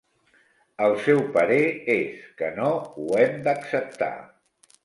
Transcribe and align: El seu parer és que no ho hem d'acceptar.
El 0.85 0.95
seu 1.07 1.19
parer 1.35 1.59
és 1.97 2.25
que 2.39 2.51
no 2.57 2.73
ho 3.05 3.13
hem 3.27 3.39
d'acceptar. 3.49 4.13